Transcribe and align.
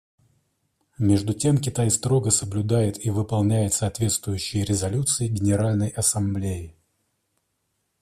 Между 0.97 1.35
тем 1.35 1.59
Китай 1.59 1.91
строго 1.91 2.31
соблюдает 2.31 3.05
и 3.05 3.11
выполняет 3.11 3.73
соответствующие 3.75 4.65
резолюции 4.65 5.27
Генеральной 5.27 5.89
Ассамблеи. 5.89 6.75